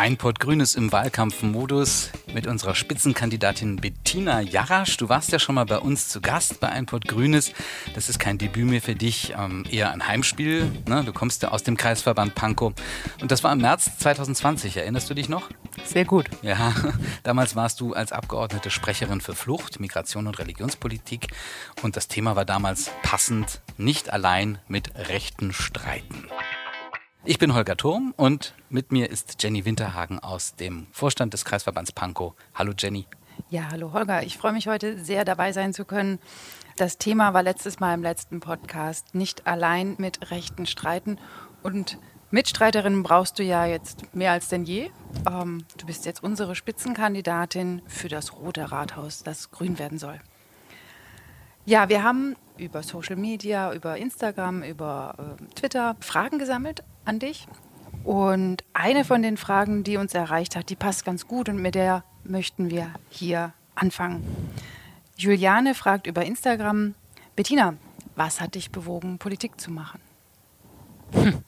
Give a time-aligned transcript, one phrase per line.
[0.00, 4.96] Ein Pott Grünes im Wahlkampfmodus mit unserer Spitzenkandidatin Bettina Jarasch.
[4.96, 7.52] Du warst ja schon mal bei uns zu Gast bei Ein Pott Grünes.
[7.92, 10.72] Das ist kein Debüt mehr für dich, ähm, eher ein Heimspiel.
[10.88, 11.04] Ne?
[11.04, 12.72] Du kommst ja aus dem Kreisverband Pankow.
[13.20, 14.78] Und das war im März 2020.
[14.78, 15.50] Erinnerst du dich noch?
[15.84, 16.30] Sehr gut.
[16.40, 16.72] Ja,
[17.22, 21.26] damals warst du als Abgeordnete Sprecherin für Flucht, Migration und Religionspolitik.
[21.82, 26.24] Und das Thema war damals passend, nicht allein mit Rechten streiten.
[27.22, 31.92] Ich bin Holger Turm und mit mir ist Jenny Winterhagen aus dem Vorstand des Kreisverbands
[31.92, 32.32] Pankow.
[32.54, 33.06] Hallo Jenny.
[33.50, 34.22] Ja, hallo Holger.
[34.22, 36.18] Ich freue mich heute sehr dabei sein zu können.
[36.76, 41.18] Das Thema war letztes Mal im letzten Podcast nicht allein mit Rechten streiten
[41.62, 41.98] und
[42.30, 44.90] Mitstreiterinnen brauchst du ja jetzt mehr als denn je.
[45.30, 50.20] Ähm, du bist jetzt unsere Spitzenkandidatin für das Rote Rathaus, das grün werden soll.
[51.66, 57.46] Ja, wir haben über Social Media, über Instagram, über äh, Twitter Fragen gesammelt an dich.
[58.04, 61.74] Und eine von den Fragen, die uns erreicht hat, die passt ganz gut und mit
[61.74, 64.24] der möchten wir hier anfangen.
[65.16, 66.94] Juliane fragt über Instagram,
[67.36, 67.74] Bettina,
[68.16, 70.00] was hat dich bewogen, Politik zu machen?
[71.12, 71.42] Hm.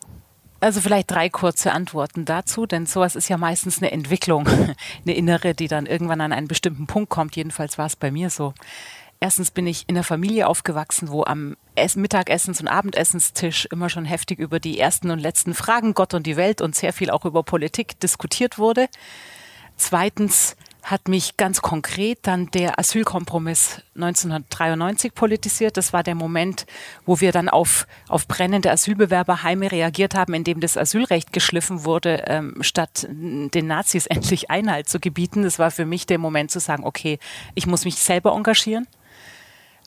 [0.61, 4.47] Also vielleicht drei kurze Antworten dazu, denn sowas ist ja meistens eine Entwicklung,
[5.05, 7.35] eine innere, die dann irgendwann an einen bestimmten Punkt kommt.
[7.35, 8.55] Jedenfalls war es bei mir so.
[9.23, 14.41] Erstens bin ich in einer Familie aufgewachsen, wo am Mittagessens- und Abendessenstisch immer schon heftig
[14.41, 17.45] über die ersten und letzten Fragen Gott und die Welt und sehr viel auch über
[17.45, 18.89] Politik diskutiert wurde.
[19.77, 25.77] Zweitens hat mich ganz konkret dann der Asylkompromiss 1993 politisiert.
[25.77, 26.67] Das war der Moment,
[27.07, 32.57] wo wir dann auf, auf brennende Asylbewerberheime reagiert haben, indem das Asylrecht geschliffen wurde, ähm,
[32.61, 35.45] statt den Nazis endlich Einhalt zu gebieten.
[35.45, 37.21] Das war für mich der Moment zu sagen, okay,
[37.55, 38.89] ich muss mich selber engagieren.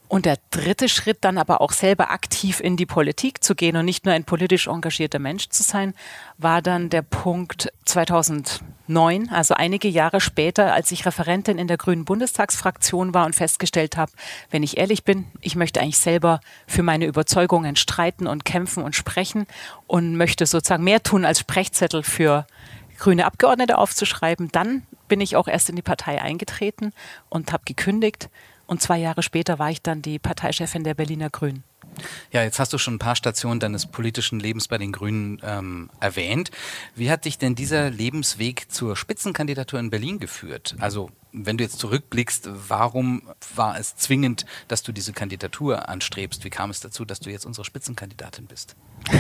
[0.07, 3.85] Und der dritte Schritt dann aber auch selber aktiv in die Politik zu gehen und
[3.85, 5.95] nicht nur ein politisch engagierter Mensch zu sein,
[6.37, 12.05] war dann der Punkt 2009, also einige Jahre später, als ich Referentin in der Grünen
[12.05, 14.11] Bundestagsfraktion war und festgestellt habe,
[14.51, 18.95] wenn ich ehrlich bin, ich möchte eigentlich selber für meine Überzeugungen streiten und kämpfen und
[18.95, 19.47] sprechen
[19.87, 22.45] und möchte sozusagen mehr tun als Sprechzettel für
[22.99, 24.49] grüne Abgeordnete aufzuschreiben.
[24.51, 26.93] Dann bin ich auch erst in die Partei eingetreten
[27.29, 28.29] und habe gekündigt
[28.67, 31.63] und zwei Jahre später war ich dann die Parteichefin der Berliner Grünen.
[32.31, 35.89] Ja, jetzt hast du schon ein paar Stationen deines politischen Lebens bei den Grünen ähm,
[35.99, 36.51] erwähnt.
[36.95, 40.75] Wie hat dich denn dieser Lebensweg zur Spitzenkandidatur in Berlin geführt?
[40.79, 43.23] Also wenn du jetzt zurückblickst, warum
[43.55, 46.43] war es zwingend, dass du diese Kandidatur anstrebst?
[46.43, 48.75] Wie kam es dazu, dass du jetzt unsere Spitzenkandidatin bist?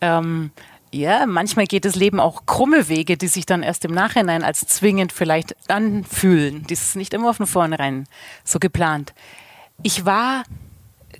[0.00, 0.50] ähm,
[0.92, 4.66] ja, manchmal geht das Leben auch krumme Wege, die sich dann erst im Nachhinein als
[4.66, 6.64] zwingend vielleicht anfühlen.
[6.68, 8.06] Das ist nicht immer von vornherein
[8.44, 9.14] so geplant.
[9.82, 10.44] Ich war,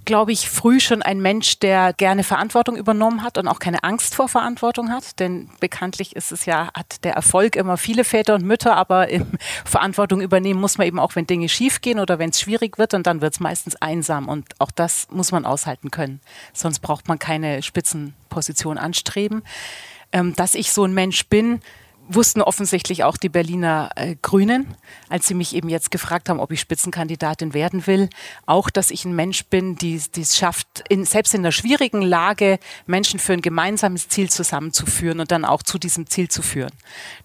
[0.04, 4.14] glaube ich, früh schon ein Mensch, der gerne Verantwortung übernommen hat und auch keine Angst
[4.14, 5.18] vor Verantwortung hat.
[5.20, 9.08] Denn bekanntlich ist es ja, hat der Erfolg immer viele Väter und Mütter, aber
[9.64, 13.06] Verantwortung übernehmen muss man eben auch, wenn Dinge schiefgehen oder wenn es schwierig wird und
[13.06, 14.28] dann wird es meistens einsam.
[14.28, 16.20] Und auch das muss man aushalten können.
[16.52, 19.42] Sonst braucht man keine Spitzen Position anstreben.
[20.12, 21.60] Ähm, dass ich so ein Mensch bin,
[22.14, 24.74] wussten offensichtlich auch die Berliner äh, Grünen,
[25.08, 28.08] als sie mich eben jetzt gefragt haben, ob ich Spitzenkandidatin werden will.
[28.46, 32.58] Auch, dass ich ein Mensch bin, die es schafft, in, selbst in einer schwierigen Lage
[32.86, 36.72] Menschen für ein gemeinsames Ziel zusammenzuführen und dann auch zu diesem Ziel zu führen.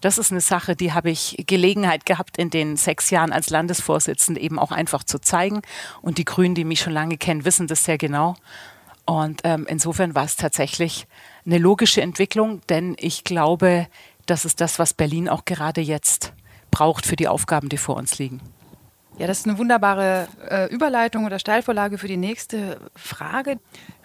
[0.00, 4.40] Das ist eine Sache, die habe ich Gelegenheit gehabt, in den sechs Jahren als Landesvorsitzende
[4.40, 5.62] eben auch einfach zu zeigen.
[6.02, 8.36] Und die Grünen, die mich schon lange kennen, wissen das sehr genau.
[9.08, 11.06] Und ähm, insofern war es tatsächlich
[11.46, 13.86] eine logische Entwicklung, denn ich glaube,
[14.30, 16.32] das ist das, was Berlin auch gerade jetzt
[16.70, 18.40] braucht für die Aufgaben, die vor uns liegen.
[19.18, 23.58] Ja, das ist eine wunderbare äh, Überleitung oder Steilvorlage für die nächste Frage.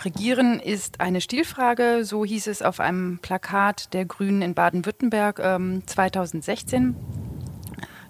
[0.04, 5.84] Regieren ist eine Stilfrage, so hieß es auf einem Plakat der Grünen in Baden-Württemberg ähm,
[5.86, 6.96] 2016.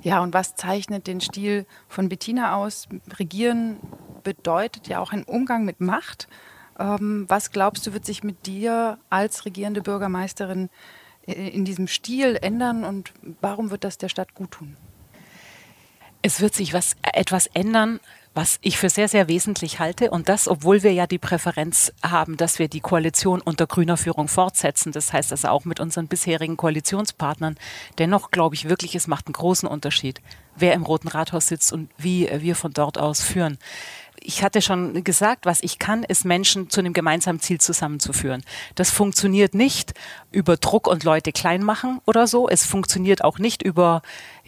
[0.02, 2.88] Ja, und was zeichnet den Stil von Bettina aus?
[3.18, 3.78] Regieren
[4.24, 6.30] bedeutet ja auch ein Umgang mit Macht.
[6.80, 10.70] Ähm, was glaubst du, wird sich mit dir als regierende Bürgermeisterin
[11.26, 14.76] in diesem Stil ändern und warum wird das der Stadt gut tun?
[16.22, 18.00] Es wird sich was, etwas ändern,
[18.34, 20.10] was ich für sehr, sehr wesentlich halte.
[20.10, 24.28] Und das, obwohl wir ja die Präferenz haben, dass wir die Koalition unter grüner Führung
[24.28, 24.92] fortsetzen.
[24.92, 27.58] Das heißt also auch mit unseren bisherigen Koalitionspartnern.
[28.00, 30.22] Dennoch glaube ich wirklich, es macht einen großen Unterschied,
[30.56, 33.60] wer im Roten Rathaus sitzt und wie wir von dort aus führen
[34.24, 38.44] ich hatte schon gesagt, was ich kann, ist Menschen zu einem gemeinsamen Ziel zusammenzuführen.
[38.76, 39.94] Das funktioniert nicht
[40.32, 42.48] über Druck und Leute klein machen oder so.
[42.48, 44.02] Es funktioniert auch nicht über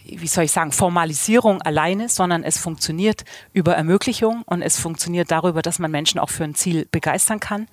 [0.08, 5.64] wie soll ich sagen, Formalisierung alleine, sondern es funktioniert über Ermöglichung und es funktioniert darüber,
[5.64, 7.68] dass man Menschen auch für ein Ziel begeistern kann.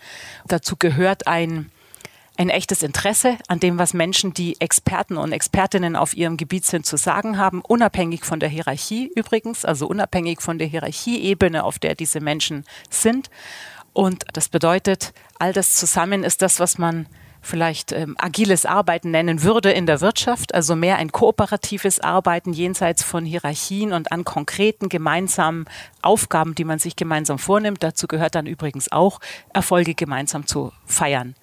[0.47, 1.71] Dazu gehört ein,
[2.37, 6.87] ein echtes Interesse an dem, was Menschen, die Experten und Expertinnen auf ihrem Gebiet sind,
[6.87, 11.95] zu sagen haben, unabhängig von der Hierarchie übrigens, also unabhängig von der Hierarchieebene, auf der
[11.95, 13.31] diese Menschen sind.
[13.93, 17.07] Und das bedeutet, all das zusammen ist das, was man
[17.43, 23.03] vielleicht ähm, agiles Arbeiten nennen würde in der Wirtschaft, also mehr ein kooperatives Arbeiten jenseits
[23.03, 25.67] von Hierarchien und an konkreten gemeinsamen
[26.03, 27.83] Aufgaben, die man sich gemeinsam vornimmt.
[27.83, 29.19] Dazu gehört dann übrigens auch,
[29.53, 31.35] Erfolge gemeinsam zu feiern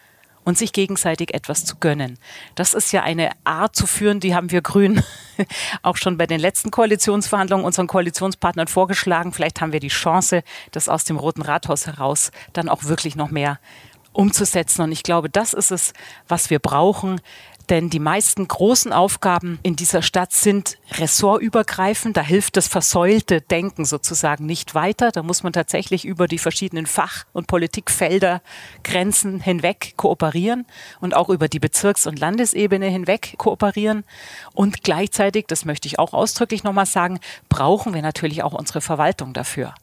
[0.43, 2.17] und sich gegenseitig etwas zu gönnen.
[2.55, 5.03] Das ist ja eine Art zu führen, die haben wir Grünen
[5.83, 9.31] auch schon bei den letzten Koalitionsverhandlungen unseren Koalitionspartnern vorgeschlagen.
[9.31, 13.31] Vielleicht haben wir die Chance, das aus dem Roten Rathaus heraus dann auch wirklich noch
[13.31, 13.59] mehr
[14.11, 14.81] umzusetzen.
[14.81, 15.93] Und ich glaube, das ist es,
[16.27, 17.21] was wir brauchen.
[17.69, 22.17] Denn die meisten großen Aufgaben in dieser Stadt sind ressortübergreifend.
[22.17, 25.11] Da hilft das versäulte Denken sozusagen nicht weiter.
[25.11, 28.41] Da muss man tatsächlich über die verschiedenen Fach- und Politikfelder
[28.83, 30.65] Grenzen hinweg kooperieren
[30.99, 34.03] und auch über die Bezirks- und Landesebene hinweg kooperieren.
[34.53, 37.19] Und gleichzeitig, das möchte ich auch ausdrücklich nochmal sagen,
[37.49, 39.75] brauchen wir natürlich auch unsere Verwaltung dafür.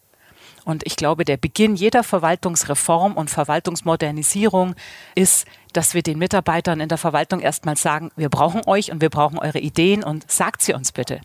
[0.67, 4.75] Und ich glaube, der Beginn jeder Verwaltungsreform und Verwaltungsmodernisierung
[5.15, 9.11] ist, dass wir den Mitarbeitern in der Verwaltung erstmal sagen, wir brauchen euch und wir
[9.11, 11.21] brauchen eure Ideen und sagt sie uns bitte.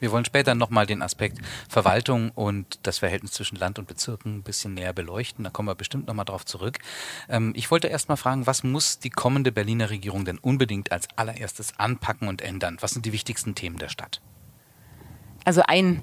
[0.00, 4.42] Wir wollen später nochmal den Aspekt Verwaltung und das Verhältnis zwischen Land und Bezirken ein
[4.42, 5.44] bisschen näher beleuchten.
[5.44, 6.78] Da kommen wir bestimmt nochmal drauf zurück.
[7.28, 11.78] Ähm, ich wollte erstmal fragen, was muss die kommende Berliner Regierung denn unbedingt als allererstes
[11.78, 12.78] anpacken und ändern?
[12.80, 14.20] Was sind die wichtigsten Themen der Stadt?
[15.44, 16.02] Also ein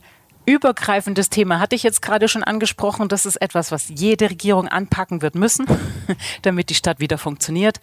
[0.49, 3.07] übergreifendes Thema hatte ich jetzt gerade schon angesprochen.
[3.07, 5.65] Das ist etwas, was jede Regierung anpacken wird müssen,
[6.41, 7.79] damit die Stadt wieder funktioniert.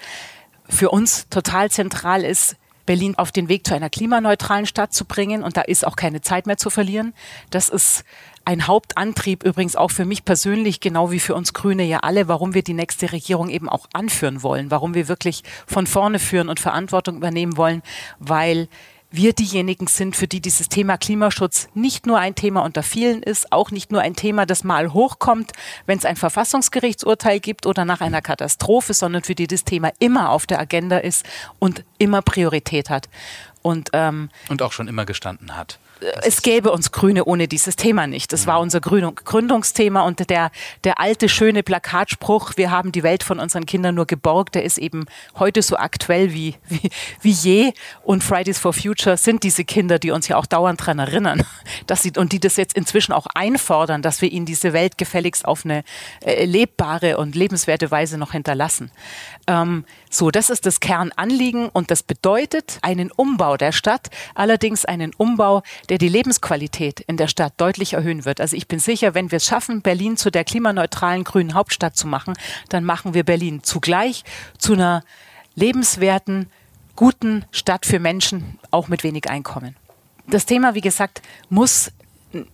[0.68, 5.42] Für uns total zentral ist, Berlin auf den Weg zu einer klimaneutralen Stadt zu bringen.
[5.42, 7.12] Und da ist auch keine Zeit mehr zu verlieren.
[7.50, 8.04] Das ist
[8.44, 12.54] ein Hauptantrieb übrigens auch für mich persönlich, genau wie für uns Grüne ja alle, warum
[12.54, 16.60] wir die nächste Regierung eben auch anführen wollen, warum wir wirklich von vorne führen und
[16.60, 17.82] Verantwortung übernehmen wollen,
[18.20, 18.68] weil
[19.16, 23.52] wir diejenigen sind, für die dieses Thema Klimaschutz nicht nur ein Thema unter vielen ist,
[23.52, 25.52] auch nicht nur ein Thema, das mal hochkommt,
[25.86, 30.30] wenn es ein Verfassungsgerichtsurteil gibt oder nach einer Katastrophe, sondern für die das Thema immer
[30.30, 31.26] auf der Agenda ist
[31.58, 33.08] und immer Priorität hat.
[33.62, 35.78] Und, ähm, und auch schon immer gestanden hat
[36.22, 38.32] es gäbe uns Grüne ohne dieses Thema nicht.
[38.32, 40.50] Das war unser Gründungsthema und der,
[40.84, 44.78] der alte schöne Plakatspruch, wir haben die Welt von unseren Kindern nur geborgt, der ist
[44.78, 45.06] eben
[45.38, 46.90] heute so aktuell wie, wie,
[47.22, 47.72] wie je.
[48.02, 51.42] Und Fridays for Future sind diese Kinder, die uns ja auch dauernd daran erinnern,
[51.86, 55.46] dass sie, und die das jetzt inzwischen auch einfordern, dass wir ihnen diese Welt gefälligst
[55.46, 55.82] auf eine
[56.20, 58.90] äh, lebbare und lebenswerte Weise noch hinterlassen.
[59.46, 65.12] Ähm, so, das ist das Kernanliegen und das bedeutet einen Umbau der Stadt, allerdings einen
[65.14, 68.40] Umbau, der die Lebensqualität in der Stadt deutlich erhöhen wird.
[68.40, 72.06] Also ich bin sicher, wenn wir es schaffen, Berlin zu der klimaneutralen grünen Hauptstadt zu
[72.06, 72.34] machen,
[72.68, 74.24] dann machen wir Berlin zugleich
[74.58, 75.04] zu einer
[75.54, 76.50] lebenswerten,
[76.96, 79.76] guten Stadt für Menschen, auch mit wenig Einkommen.
[80.26, 81.92] Das Thema, wie gesagt, muss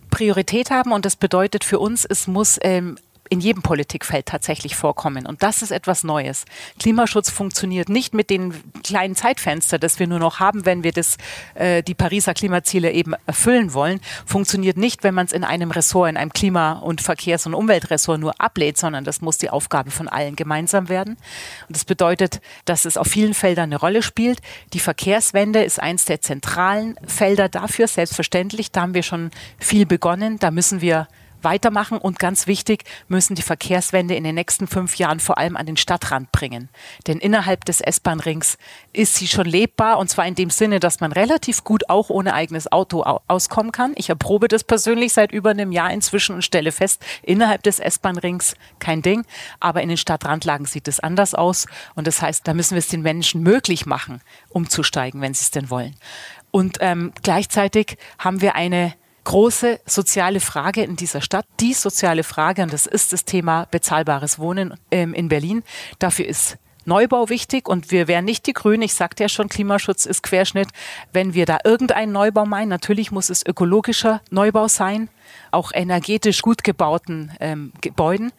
[0.09, 2.97] Priorität haben und das bedeutet für uns, es muss ähm,
[3.29, 5.25] in jedem Politikfeld tatsächlich vorkommen.
[5.25, 6.45] Und das ist etwas Neues.
[6.79, 8.53] Klimaschutz funktioniert nicht mit den
[8.83, 11.17] kleinen Zeitfenster, das wir nur noch haben, wenn wir das,
[11.55, 14.01] äh, die Pariser Klimaziele eben erfüllen wollen.
[14.25, 18.19] Funktioniert nicht, wenn man es in einem Ressort, in einem Klima- und Verkehrs- und Umweltressort
[18.19, 21.17] nur ablehnt, sondern das muss die Aufgabe von allen gemeinsam werden.
[21.67, 24.39] Und das bedeutet, dass es auf vielen Feldern eine Rolle spielt.
[24.73, 28.71] Die Verkehrswende ist eins der zentralen Felder dafür, selbstverständlich.
[28.71, 30.39] Da haben wir schon viel begonnen.
[30.39, 31.07] Da müssen wir
[31.43, 35.65] weitermachen und ganz wichtig, müssen die Verkehrswende in den nächsten fünf Jahren vor allem an
[35.65, 36.69] den Stadtrand bringen.
[37.07, 38.57] Denn innerhalb des S-Bahn-Rings
[38.91, 42.33] ist sie schon lebbar und zwar in dem Sinne, dass man relativ gut auch ohne
[42.33, 43.93] eigenes Auto auskommen kann.
[43.95, 48.55] Ich erprobe das persönlich seit über einem Jahr inzwischen und stelle fest, innerhalb des S-Bahn-Rings
[48.79, 49.25] kein Ding,
[49.59, 52.87] aber in den Stadtrandlagen sieht es anders aus und das heißt, da müssen wir es
[52.87, 55.95] den Menschen möglich machen, umzusteigen, wenn sie es denn wollen.
[56.51, 58.93] Und ähm, gleichzeitig haben wir eine
[59.23, 61.45] große soziale Frage in dieser Stadt.
[61.59, 65.63] Die soziale Frage, und das ist das Thema bezahlbares Wohnen ähm, in Berlin.
[65.99, 68.81] Dafür ist Neubau wichtig und wir wären nicht die Grünen.
[68.81, 70.67] Ich sagte ja schon, Klimaschutz ist Querschnitt.
[71.13, 75.09] Wenn wir da irgendeinen Neubau meinen, natürlich muss es ökologischer Neubau sein,
[75.51, 78.33] auch energetisch gut gebauten ähm, Gebäuden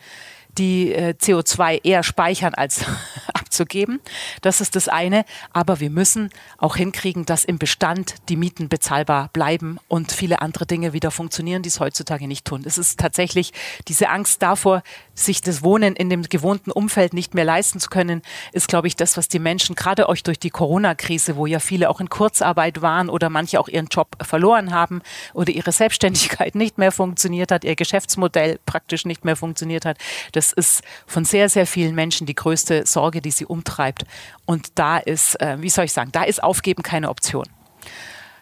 [0.58, 2.84] die äh, CO2 eher speichern als
[3.54, 4.00] abzugeben.
[4.42, 5.24] Das ist das eine.
[5.52, 10.66] Aber wir müssen auch hinkriegen, dass im Bestand die Mieten bezahlbar bleiben und viele andere
[10.66, 12.62] Dinge wieder funktionieren, die es heutzutage nicht tun.
[12.66, 13.52] Es ist tatsächlich
[13.86, 14.82] diese Angst davor,
[15.14, 18.96] sich das Wohnen in dem gewohnten Umfeld nicht mehr leisten zu können, ist, glaube ich,
[18.96, 22.82] das, was die Menschen gerade euch durch die Corona-Krise, wo ja viele auch in Kurzarbeit
[22.82, 27.62] waren oder manche auch ihren Job verloren haben oder ihre Selbstständigkeit nicht mehr funktioniert hat,
[27.64, 29.98] ihr Geschäftsmodell praktisch nicht mehr funktioniert hat,
[30.32, 34.04] das ist von sehr, sehr vielen Menschen die größte Sorge, die sie sie umtreibt.
[34.46, 37.46] Und da ist, äh, wie soll ich sagen, da ist Aufgeben keine Option.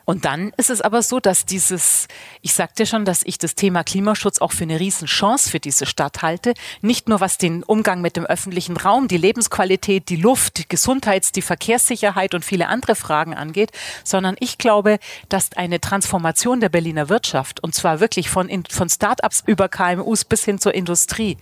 [0.04, 2.08] Und dann ist es aber so, dass dieses,
[2.40, 6.22] ich sagte schon, dass ich das Thema Klimaschutz auch für eine Riesenchance für diese Stadt
[6.22, 6.54] halte.
[6.80, 11.32] Nicht nur was den Umgang mit dem öffentlichen Raum, die Lebensqualität, die Luft, die Gesundheits-,
[11.32, 13.70] die Verkehrssicherheit und viele andere Fragen angeht,
[14.04, 19.42] sondern ich glaube, dass eine Transformation der Berliner Wirtschaft, und zwar wirklich von, von Start-ups
[19.46, 21.36] über KMUs bis hin zur Industrie,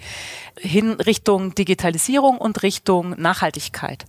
[0.59, 4.07] hin Richtung Digitalisierung und Richtung Nachhaltigkeit,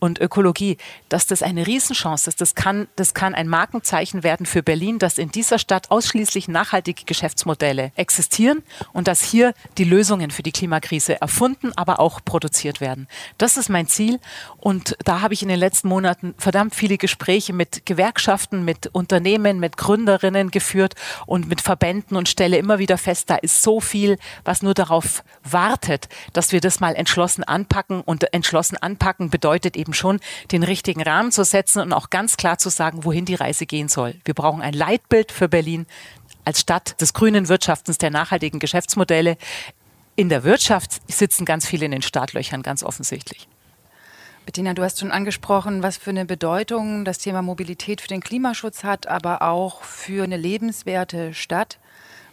[0.00, 0.76] und Ökologie,
[1.08, 2.40] dass das eine Riesenchance ist.
[2.40, 7.04] Das kann, das kann ein Markenzeichen werden für Berlin, dass in dieser Stadt ausschließlich nachhaltige
[7.04, 13.06] Geschäftsmodelle existieren und dass hier die Lösungen für die Klimakrise erfunden, aber auch produziert werden.
[13.38, 14.18] Das ist mein Ziel
[14.56, 19.60] und da habe ich in den letzten Monaten verdammt viele Gespräche mit Gewerkschaften, mit Unternehmen,
[19.60, 20.94] mit Gründerinnen geführt
[21.26, 25.22] und mit Verbänden und stelle immer wieder fest, da ist so viel, was nur darauf
[25.44, 30.20] wartet, dass wir das mal entschlossen anpacken und entschlossen anpacken bedeutet eben eben schon,
[30.52, 33.88] den richtigen Rahmen zu setzen und auch ganz klar zu sagen, wohin die Reise gehen
[33.88, 34.14] soll.
[34.24, 35.86] Wir brauchen ein Leitbild für Berlin
[36.44, 39.36] als Stadt des grünen Wirtschaftens, der nachhaltigen Geschäftsmodelle.
[40.16, 43.48] In der Wirtschaft sitzen ganz viele in den Startlöchern, ganz offensichtlich.
[44.46, 48.84] Bettina, du hast schon angesprochen, was für eine Bedeutung das Thema Mobilität für den Klimaschutz
[48.84, 51.78] hat, aber auch für eine lebenswerte Stadt.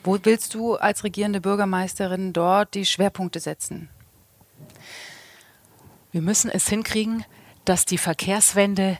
[0.03, 3.89] Wo willst du als regierende Bürgermeisterin dort die Schwerpunkte setzen?
[6.11, 7.25] Wir müssen es hinkriegen,
[7.67, 8.97] dass die Verkehrswende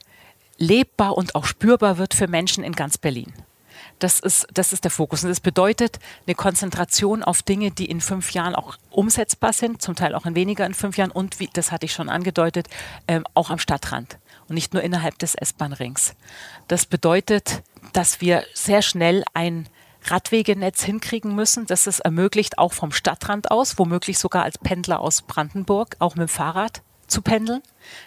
[0.58, 3.34] lebbar und auch spürbar wird für Menschen in ganz Berlin.
[4.00, 5.24] Das ist, das ist der Fokus.
[5.24, 9.96] Und das bedeutet eine Konzentration auf Dinge, die in fünf Jahren auch umsetzbar sind, zum
[9.96, 12.68] Teil auch in weniger in fünf Jahren und, wie, das hatte ich schon angedeutet,
[13.08, 16.16] ähm, auch am Stadtrand und nicht nur innerhalb des S-Bahn-Rings.
[16.68, 19.68] Das bedeutet, dass wir sehr schnell ein
[20.04, 25.22] Radwegenetz hinkriegen müssen, das es ermöglicht, auch vom Stadtrand aus, womöglich sogar als Pendler aus
[25.22, 27.62] Brandenburg, auch mit dem Fahrrad, zu pendeln.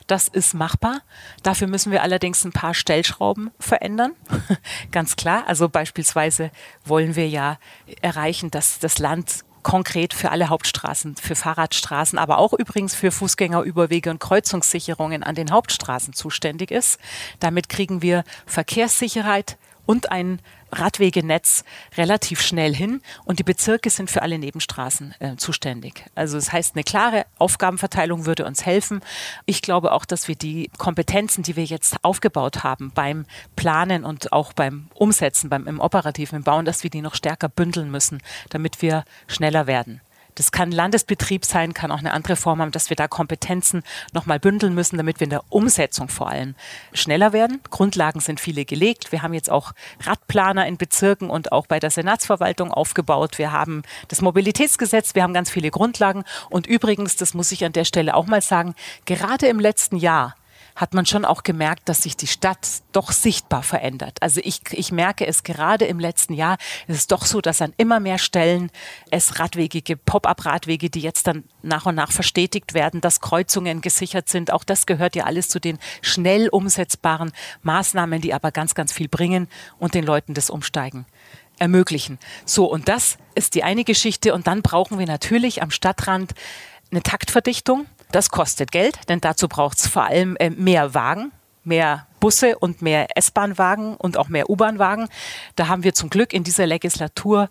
[0.06, 1.00] Das ist machbar.
[1.42, 4.12] Dafür müssen wir allerdings ein paar Stellschrauben verändern.
[4.92, 5.44] Ganz klar.
[5.46, 6.50] Also beispielsweise
[6.84, 7.58] wollen wir ja
[8.02, 14.10] erreichen, dass das Land konkret für alle Hauptstraßen, für Fahrradstraßen, aber auch übrigens für Fußgängerüberwege
[14.10, 16.98] und Kreuzungssicherungen an den Hauptstraßen zuständig ist.
[17.40, 20.40] Damit kriegen wir Verkehrssicherheit und ein
[20.72, 21.64] Radwegenetz
[21.96, 26.04] relativ schnell hin und die Bezirke sind für alle Nebenstraßen äh, zuständig.
[26.14, 29.00] Also das heißt, eine klare Aufgabenverteilung würde uns helfen.
[29.46, 34.32] Ich glaube auch, dass wir die Kompetenzen, die wir jetzt aufgebaut haben beim Planen und
[34.32, 38.82] auch beim Umsetzen, beim im operativen Bauen, dass wir die noch stärker bündeln müssen, damit
[38.82, 40.00] wir schneller werden.
[40.40, 43.82] Das kann Landesbetrieb sein, kann auch eine andere Form haben, dass wir da Kompetenzen
[44.14, 46.54] nochmal bündeln müssen, damit wir in der Umsetzung vor allem
[46.94, 47.60] schneller werden.
[47.68, 49.12] Grundlagen sind viele gelegt.
[49.12, 53.36] Wir haben jetzt auch Radplaner in Bezirken und auch bei der Senatsverwaltung aufgebaut.
[53.36, 56.24] Wir haben das Mobilitätsgesetz, wir haben ganz viele Grundlagen.
[56.48, 60.36] Und übrigens, das muss ich an der Stelle auch mal sagen, gerade im letzten Jahr
[60.76, 64.18] hat man schon auch gemerkt, dass sich die Stadt doch sichtbar verändert.
[64.20, 66.58] Also ich, ich merke es gerade im letzten Jahr.
[66.88, 68.70] Es ist doch so, dass an immer mehr Stellen
[69.10, 74.28] es Radwege gibt, Pop-up-Radwege, die jetzt dann nach und nach verstetigt werden, dass Kreuzungen gesichert
[74.28, 74.52] sind.
[74.52, 79.08] Auch das gehört ja alles zu den schnell umsetzbaren Maßnahmen, die aber ganz, ganz viel
[79.08, 79.48] bringen
[79.78, 81.06] und den Leuten das Umsteigen
[81.60, 82.18] ermöglichen.
[82.44, 84.34] So, und das ist die eine Geschichte.
[84.34, 86.32] Und dann brauchen wir natürlich am Stadtrand
[86.90, 87.86] eine Taktverdichtung.
[88.12, 92.82] Das kostet Geld, denn dazu braucht es vor allem äh, mehr Wagen, mehr Busse und
[92.82, 95.08] mehr S-Bahn-Wagen und auch mehr U-Bahn-Wagen.
[95.56, 97.48] Da haben wir zum Glück in dieser Legislatur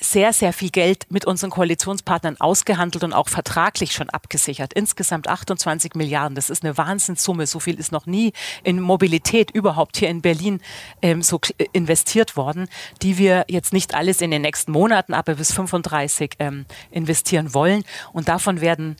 [0.00, 4.72] sehr, sehr viel Geld mit unseren Koalitionspartnern ausgehandelt und auch vertraglich schon abgesichert.
[4.74, 6.34] Insgesamt 28 Milliarden.
[6.34, 7.46] Das ist eine Wahnsinnssumme.
[7.46, 10.60] So viel ist noch nie in Mobilität überhaupt hier in Berlin
[11.02, 11.40] ähm, so
[11.72, 12.68] investiert worden,
[13.02, 17.84] die wir jetzt nicht alles in den nächsten Monaten, aber bis 35 ähm, investieren wollen.
[18.12, 18.96] Und davon werden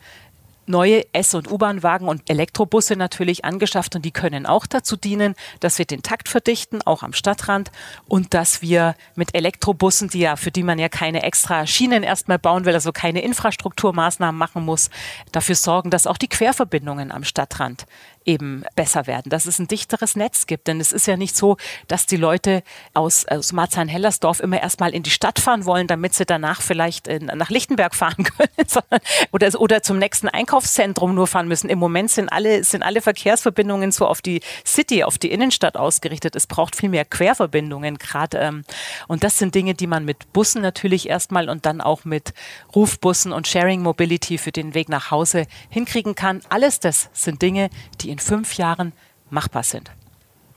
[0.69, 5.79] neue S- und U-Bahn-Wagen und Elektrobusse natürlich angeschafft und die können auch dazu dienen, dass
[5.79, 7.71] wir den Takt verdichten, auch am Stadtrand
[8.09, 12.39] und dass wir mit Elektrobussen, die ja, für die man ja keine extra Schienen erstmal
[12.39, 14.91] bauen will, also keine Infrastrukturmaßnahmen machen muss,
[15.33, 17.87] dafür sorgen, dass auch die Querverbindungen am Stadtrand
[18.27, 20.67] eben besser werden, dass es ein dichteres Netz gibt.
[20.67, 21.57] Denn es ist ja nicht so,
[21.89, 26.27] dass die Leute aus, aus Marzahn-Hellersdorf immer erstmal in die Stadt fahren wollen, damit sie
[26.27, 29.01] danach vielleicht in, nach Lichtenberg fahren können sondern,
[29.33, 31.71] oder, oder zum nächsten Einkaufszentrum nur fahren müssen.
[31.71, 36.35] Im Moment sind alle, sind alle Verkehrsverbindungen so auf die City, auf die Innenstadt ausgerichtet.
[36.35, 38.39] Es braucht viel mehr Querverbindungen gerade.
[38.39, 38.65] Ähm,
[39.07, 42.35] und das sind Dinge, die man mit Bussen natürlich erstmal und dann auch mit
[42.75, 46.41] Rufbussen und Sharing Mobility für den Weg nach Hause hinkriegen kann.
[46.49, 48.93] Alles das sind Dinge, die in fünf Jahren
[49.31, 49.91] machbar sind.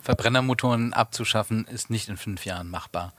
[0.01, 3.13] Verbrennermotoren abzuschaffen ist nicht in fünf Jahren machbar.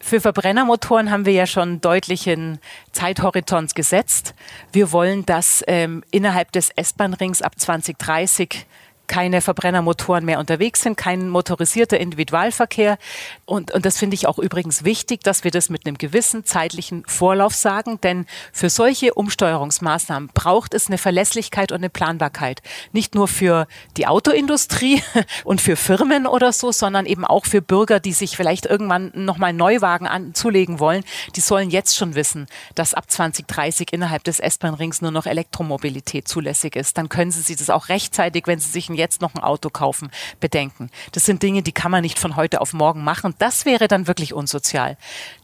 [0.00, 2.58] Für Verbrennermotoren haben wir ja schon deutlichen
[2.90, 4.34] Zeithorizont gesetzt.
[4.72, 8.66] Wir wollen, dass ähm, innerhalb des S-Bahn-Rings ab 2030
[9.12, 12.96] keine Verbrennermotoren mehr unterwegs sind, kein motorisierter Individualverkehr.
[13.44, 17.04] Und, und das finde ich auch übrigens wichtig, dass wir das mit einem gewissen zeitlichen
[17.06, 22.62] Vorlauf sagen, denn für solche Umsteuerungsmaßnahmen braucht es eine Verlässlichkeit und eine Planbarkeit.
[22.92, 23.66] Nicht nur für
[23.98, 25.02] die Autoindustrie
[25.44, 29.52] und für Firmen oder so, sondern eben auch für Bürger, die sich vielleicht irgendwann nochmal
[29.52, 31.04] Neuwagen anzulegen wollen.
[31.36, 36.76] Die sollen jetzt schon wissen, dass ab 2030 innerhalb des S-Bahn-Rings nur noch Elektromobilität zulässig
[36.76, 36.96] ist.
[36.96, 39.68] Dann können sie sich das auch rechtzeitig, wenn sie sich ein jetzt noch ein Auto
[39.68, 40.90] kaufen, bedenken.
[41.12, 43.34] Das sind Dinge, die kann man nicht von heute auf morgen machen.
[43.38, 44.96] Das wäre dann wirklich unsozial.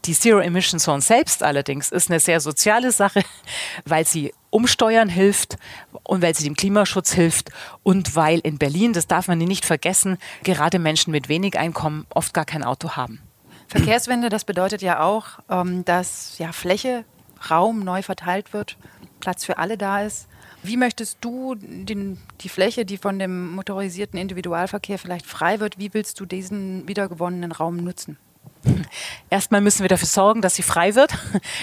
[0.05, 3.23] Die Zero Emission Zone selbst allerdings ist eine sehr soziale Sache,
[3.85, 5.57] weil sie umsteuern hilft
[6.03, 7.51] und weil sie dem Klimaschutz hilft
[7.83, 12.33] und weil in Berlin, das darf man nicht vergessen, gerade Menschen mit wenig Einkommen oft
[12.33, 13.21] gar kein Auto haben.
[13.67, 17.05] Verkehrswende, das bedeutet ja auch, ähm, dass ja Fläche,
[17.49, 18.77] Raum neu verteilt wird,
[19.19, 20.27] Platz für alle da ist.
[20.61, 25.93] Wie möchtest du den, die Fläche, die von dem motorisierten Individualverkehr vielleicht frei wird, wie
[25.93, 28.17] willst du diesen wiedergewonnenen Raum nutzen?
[29.29, 31.13] Erstmal müssen wir dafür sorgen, dass sie frei wird.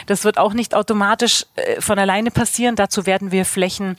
[0.06, 2.76] Das wird auch nicht automatisch äh, von alleine passieren.
[2.76, 3.96] Dazu werden wir Flächen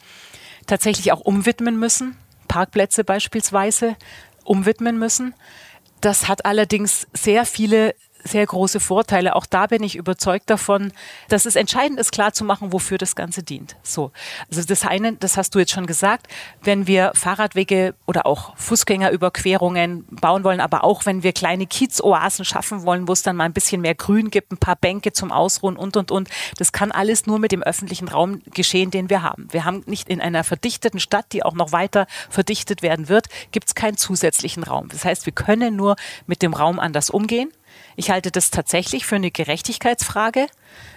[0.66, 3.96] tatsächlich auch umwidmen müssen, Parkplätze beispielsweise
[4.44, 5.34] umwidmen müssen.
[6.02, 7.96] Das hat allerdings sehr viele
[8.28, 9.36] sehr große Vorteile.
[9.36, 10.92] Auch da bin ich überzeugt davon,
[11.30, 13.76] dass es entscheidend ist, klarzumachen, wofür das Ganze dient.
[13.84, 14.12] So.
[14.50, 16.28] Also das eine, das hast du jetzt schon gesagt,
[16.64, 22.84] wenn wir Fahrradwege oder auch Fußgängerüberquerungen bauen wollen, aber auch wenn wir kleine Kiezoasen schaffen
[22.84, 25.78] wollen, wo es dann mal ein bisschen mehr Grün gibt, ein paar Bänke zum Ausruhen
[25.78, 26.30] und, und, und.
[26.58, 29.48] Das kann alles nur mit dem öffentlichen Raum geschehen, den wir haben.
[29.52, 33.68] Wir haben nicht in einer verdichteten Stadt, die auch noch weiter verdichtet werden wird, gibt
[33.68, 34.90] es keinen zusätzlichen Raum.
[34.90, 37.52] Das heißt, wir können nur mit dem Raum anders umgehen.
[38.00, 40.46] Ich halte das tatsächlich für eine Gerechtigkeitsfrage,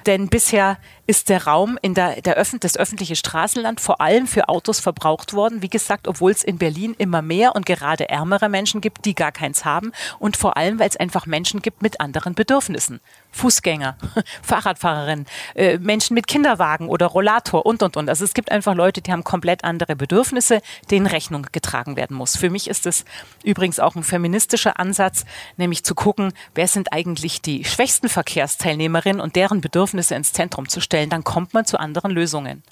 [0.07, 4.49] denn bisher ist der Raum in der, der Öffn das öffentliche Straßenland vor allem für
[4.49, 5.61] Autos verbraucht worden.
[5.61, 9.33] Wie gesagt, obwohl es in Berlin immer mehr und gerade ärmere Menschen gibt, die gar
[9.33, 9.91] keins haben.
[10.21, 13.01] Und vor allem, weil es einfach Menschen gibt mit anderen Bedürfnissen.
[13.33, 13.97] Fußgänger,
[14.43, 18.09] Fahrradfahrerinnen, äh, Menschen mit Kinderwagen oder Rollator und, und, und.
[18.09, 22.37] Also es gibt einfach Leute, die haben komplett andere Bedürfnisse, denen Rechnung getragen werden muss.
[22.37, 23.05] Für mich ist es
[23.43, 25.25] übrigens auch ein feministischer Ansatz,
[25.57, 30.81] nämlich zu gucken, wer sind eigentlich die schwächsten Verkehrsteilnehmerinnen und deren Bedürfnisse ins Zentrum zu
[30.81, 32.63] stellen stellen, dann kommt man zu anderen Lösungen.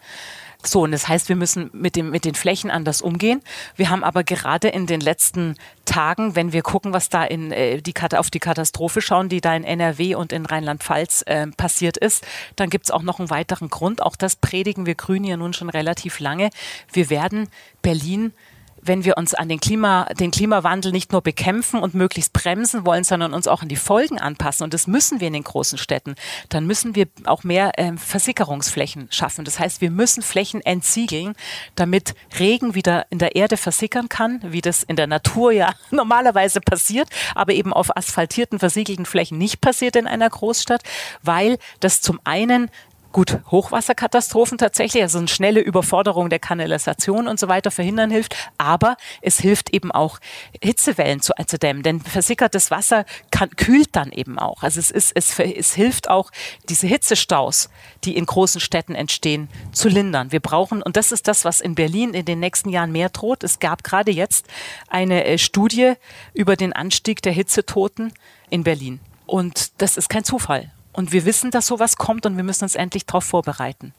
[0.65, 3.43] So, und das heißt, wir müssen mit, dem, mit den Flächen anders umgehen.
[3.77, 7.81] Wir haben aber gerade in den letzten Tagen, wenn wir gucken, was da in äh,
[7.81, 12.27] die auf die Katastrophe schauen, die da in NRW und in Rheinland-Pfalz äh, passiert ist,
[12.57, 14.03] dann gibt es auch noch einen weiteren Grund.
[14.03, 16.51] Auch das predigen wir Grünen ja nun schon relativ lange.
[16.93, 17.49] Wir werden
[17.81, 18.33] Berlin
[18.83, 23.05] wenn wir uns an den, Klima, den Klimawandel nicht nur bekämpfen und möglichst bremsen wollen,
[23.05, 26.15] sondern uns auch an die Folgen anpassen, und das müssen wir in den großen Städten,
[26.49, 29.45] dann müssen wir auch mehr ähm, Versickerungsflächen schaffen.
[29.45, 31.35] Das heißt, wir müssen Flächen entsiegeln,
[31.75, 36.61] damit Regen wieder in der Erde versickern kann, wie das in der Natur ja normalerweise
[36.61, 40.83] passiert, aber eben auf asphaltierten, versiegelten Flächen nicht passiert in einer Großstadt,
[41.23, 42.71] weil das zum einen
[43.13, 48.97] gut Hochwasserkatastrophen tatsächlich, also eine schnelle Überforderung der Kanalisation und so weiter verhindern hilft, aber
[49.23, 50.19] es hilft eben auch
[50.63, 54.63] Hitzewellen zu, zu dämmen, denn versickertes Wasser kann, kühlt dann eben auch.
[54.63, 56.31] Also es, ist, es, es hilft auch,
[56.69, 57.71] diese Hitzestaus,
[58.05, 60.33] die in großen Städten entstehen, zu lindern.
[60.33, 63.45] Wir brauchen, und das ist das, was in Berlin in den nächsten Jahren mehr droht.
[63.45, 64.47] Es gab gerade jetzt
[64.89, 65.95] eine äh, Studie
[66.35, 68.13] über den Anstieg der Hitzetoten
[68.51, 69.01] in Berlin.
[69.27, 70.71] Und das ist kein Zufall.
[70.99, 73.95] Und wir wissen, dass sowas kommt und wir müssen uns endlich darauf vorbereiten.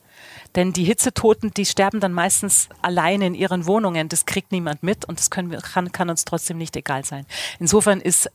[0.55, 4.09] Denn die Hitzetoten, die sterben dann meistens alleine in ihren Wohnungen.
[4.09, 7.25] Das kriegt niemand mit und das können kann, kann uns trotzdem nicht egal sein.
[7.57, 8.29] Insofern ist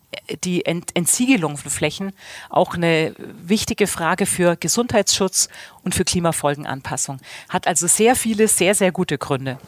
[0.45, 2.15] die Ent Entsiegelung von Flächen
[2.49, 5.51] auch eine wichtige Frage für Gesundheitsschutz
[5.83, 7.19] und für Klimafolgenanpassung.
[7.51, 9.59] Hat also sehr viele, sehr, sehr gute Gründe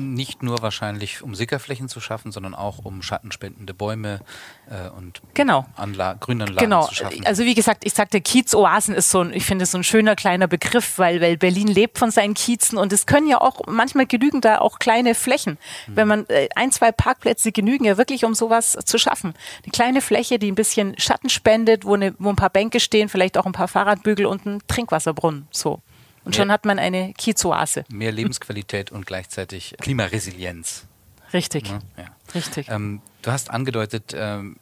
[0.00, 4.20] nicht nur wahrscheinlich, um Sickerflächen zu schaffen, sondern auch um schattenspendende Bäume
[4.68, 5.66] äh, und genau.
[5.76, 6.86] Anla Grünanlagen genau.
[6.86, 7.24] zu schaffen.
[7.26, 10.48] Also wie gesagt, ich sagte, Kiezoasen ist so ein, ich finde so ein schöner kleiner
[10.48, 14.40] Begriff, weil, weil Berlin lebt von seinen Kiezen und es können ja auch, manchmal genügen
[14.40, 15.58] da auch kleine Flächen.
[15.86, 15.96] Mhm.
[15.96, 19.34] Wenn man, äh, ein, zwei Parkplätze genügen ja wirklich, um sowas zu schaffen.
[19.62, 23.08] Eine kleine Fläche, die ein bisschen Schatten spendet, wo, eine, wo ein paar Bänke stehen,
[23.08, 25.46] vielleicht auch ein paar Fahrradbügel und ein Trinkwasserbrunnen.
[25.50, 25.80] So.
[26.24, 27.84] Und schon hat man eine Kiezoase.
[27.88, 30.86] Mehr Lebensqualität und gleichzeitig Klimaresilienz.
[31.32, 31.68] Richtig.
[31.68, 32.04] Ja, ja.
[32.34, 32.68] Richtig.
[32.68, 34.56] Ähm, du hast angedeutet, ähm,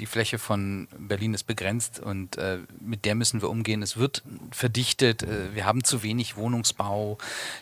[0.00, 3.82] die Fläche von Berlin ist begrenzt und äh, mit der müssen wir umgehen.
[3.82, 7.18] Es wird verdichtet, äh, wir haben zu wenig Wohnungsbau,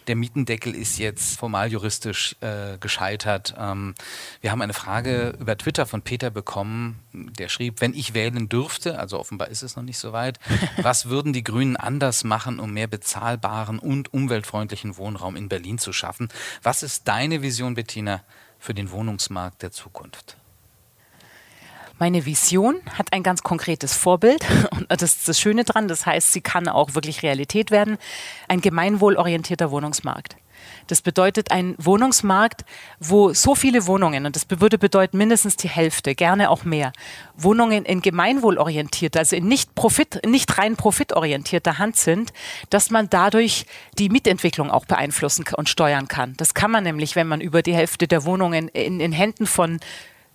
[0.06, 3.54] der Mietendeckel ist jetzt formal juristisch äh, gescheitert.
[3.58, 3.94] Ähm,
[4.40, 8.98] wir haben eine Frage über Twitter von Peter bekommen, der schrieb, wenn ich wählen dürfte,
[8.98, 10.38] also offenbar ist es noch nicht so weit,
[10.82, 15.92] was würden die Grünen anders machen, um mehr bezahlbaren und umweltfreundlichen Wohnraum in Berlin zu
[15.92, 16.28] schaffen?
[16.62, 18.22] Was ist deine Vision, Bettina,
[18.60, 20.36] für den Wohnungsmarkt der Zukunft?
[21.98, 25.88] Meine Vision hat ein ganz konkretes Vorbild und das ist das Schöne dran.
[25.88, 27.98] Das heißt, sie kann auch wirklich Realität werden.
[28.46, 30.36] Ein gemeinwohlorientierter Wohnungsmarkt.
[30.88, 32.64] Das bedeutet ein Wohnungsmarkt,
[32.98, 36.92] wo so viele Wohnungen, und das würde bedeuten mindestens die Hälfte, gerne auch mehr,
[37.36, 42.32] Wohnungen in gemeinwohlorientierter, also in nicht, Profit, nicht rein profitorientierter Hand sind,
[42.70, 43.66] dass man dadurch
[43.98, 46.34] die Mietentwicklung auch beeinflussen und steuern kann.
[46.38, 49.78] Das kann man nämlich, wenn man über die Hälfte der Wohnungen in, in Händen von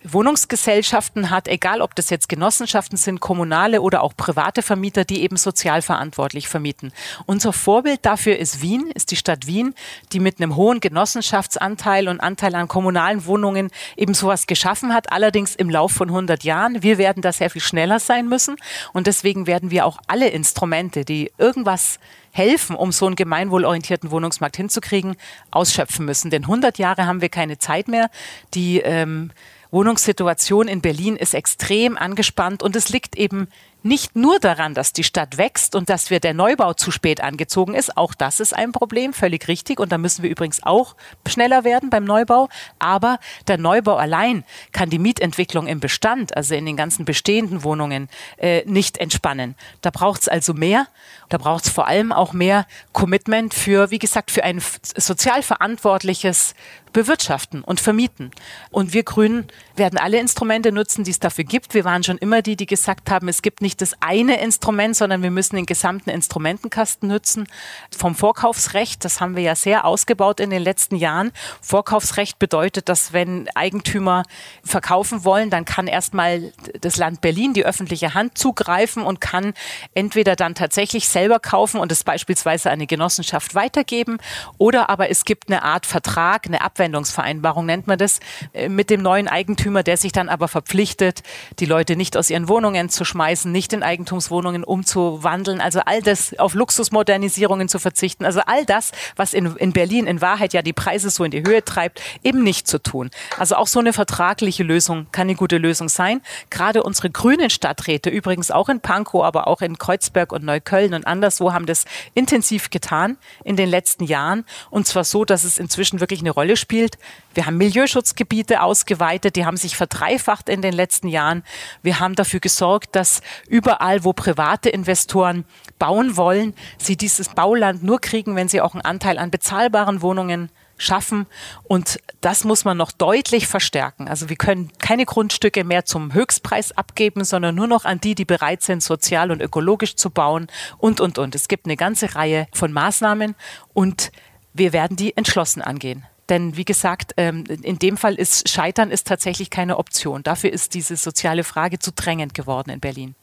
[0.03, 5.37] Wohnungsgesellschaften hat, egal ob das jetzt Genossenschaften sind, kommunale oder auch private Vermieter, die eben
[5.37, 6.91] sozial verantwortlich vermieten.
[7.25, 9.73] Unser Vorbild dafür ist Wien, ist die Stadt Wien,
[10.11, 15.55] die mit einem hohen Genossenschaftsanteil und Anteil an kommunalen Wohnungen eben sowas geschaffen hat, allerdings
[15.55, 16.83] im Lauf von 100 Jahren.
[16.83, 18.55] Wir werden da sehr viel schneller sein müssen
[18.93, 21.99] und deswegen werden wir auch alle Instrumente, die irgendwas
[22.31, 25.15] helfen, um so einen gemeinwohlorientierten Wohnungsmarkt hinzukriegen,
[25.51, 26.31] ausschöpfen müssen.
[26.31, 28.09] Denn 100 Jahre haben wir keine Zeit mehr.
[28.53, 29.31] Die ähm,
[29.73, 33.47] Wohnungssituation in Berlin ist extrem angespannt und es liegt eben
[33.84, 37.76] nicht nur daran, dass die Stadt wächst und dass wir der Neubau zu spät angezogen
[37.76, 37.98] ist.
[37.98, 39.80] Auch das ist ein Problem, völlig richtig.
[39.80, 40.96] Und da müssen wir übrigens auch
[41.28, 42.50] schneller werden beim Neubau.
[42.80, 48.10] Aber der Neubau allein kann die Mietentwicklung im Bestand, also in den ganzen bestehenden Wohnungen,
[48.38, 49.56] äh, nicht entspannen.
[49.82, 50.88] Da braucht es also mehr.
[51.30, 54.62] Da braucht es vor allem auch mehr Commitment für, wie gesagt, für ein
[54.96, 56.56] sozial verantwortliches
[56.93, 58.32] bewirtschaften und vermieten.
[58.69, 61.74] Und wir Grünen werden alle Instrumente nutzen, die es dafür gibt.
[61.74, 64.95] Wir waren schon immer die, die gesagt haben, es gibt nicht nicht das eine Instrument,
[64.95, 67.47] sondern wir müssen den gesamten Instrumentenkasten nutzen.
[67.95, 71.31] Vom Vorkaufsrecht, das haben wir ja sehr ausgebaut in den letzten Jahren.
[71.59, 74.23] Vorkaufsrecht bedeutet, dass wenn Eigentümer
[74.63, 79.53] verkaufen wollen, dann kann erstmal das Land Berlin, die öffentliche Hand zugreifen und kann
[79.95, 84.17] entweder dann tatsächlich selber kaufen und es beispielsweise eine Genossenschaft weitergeben
[84.59, 88.19] oder aber es gibt eine Art Vertrag, eine Abwendungsvereinbarung nennt man das,
[88.53, 91.23] äh, mit dem neuen Eigentümer, der sich dann aber verpflichtet,
[91.59, 96.02] die Leute nicht aus ihren Wohnungen zu schmeißen, nicht nicht in Eigentumswohnungen umzuwandeln, also all
[96.02, 100.62] das auf Luxusmodernisierungen zu verzichten, also all das, was in, in Berlin in Wahrheit ja
[100.62, 103.10] die Preise so in die Höhe treibt, eben nicht zu tun.
[103.38, 106.21] Also auch so eine vertragliche Lösung kann eine gute Lösung sein.
[106.49, 111.08] Gerade unsere grünen Stadträte, übrigens auch in Pankow, aber auch in Kreuzberg und Neukölln und
[111.08, 116.02] anderswo haben das intensiv getan in den letzten Jahren und zwar so, dass es inzwischen
[116.02, 116.97] wirklich eine Rolle spielt.
[117.34, 121.43] Wir haben Milieuschutzgebiete ausgeweitet, die haben sich verdreifacht in den letzten Jahren.
[121.82, 123.21] Wir haben dafür gesorgt, dass
[123.53, 125.45] überall, wo private Investoren
[125.77, 130.49] bauen wollen, sie dieses Bauland nur kriegen, wenn sie auch einen Anteil an bezahlbaren Wohnungen
[130.77, 131.27] schaffen.
[131.63, 134.07] Und das muss man noch deutlich verstärken.
[134.07, 138.25] Also wir können keine Grundstücke mehr zum Höchstpreis abgeben, sondern nur noch an die, die
[138.25, 140.47] bereit sind, sozial und ökologisch zu bauen
[140.79, 141.35] und, und, und.
[141.35, 143.35] Es gibt eine ganze Reihe von Maßnahmen
[143.73, 144.11] und
[144.53, 146.05] wir werden die entschlossen angehen.
[146.27, 150.23] Denn wie gesagt, ähm, in dem Fall ist Scheitern ist tatsächlich keine Option.
[150.23, 153.13] Dafür ist diese soziale Frage zu drängend geworden in Berlin.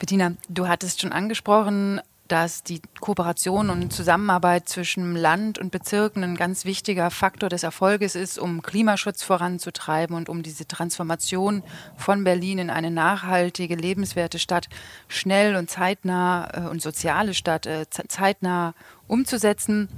[0.00, 6.36] Bettina, du hattest schon angesprochen, dass die Kooperation und Zusammenarbeit zwischen Land und Bezirken ein
[6.36, 11.62] ganz wichtiger Faktor des Erfolges ist, um Klimaschutz voranzutreiben und um diese Transformation
[11.96, 14.68] von Berlin in eine nachhaltige, lebenswerte Stadt
[15.06, 18.74] schnell und zeitnah äh, und soziale Stadt äh, zeitnah
[19.06, 19.88] umzusetzen.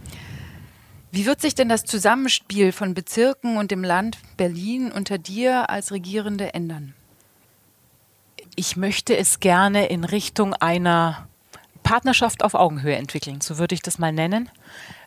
[1.13, 5.93] Wie wird sich denn das Zusammenspiel von Bezirken und dem Land Berlin unter dir als
[5.93, 6.95] Regierende ändern?
[8.57, 11.27] Ich möchte es gerne in Richtung einer
[11.83, 14.49] Partnerschaft auf Augenhöhe entwickeln, so würde ich das mal nennen.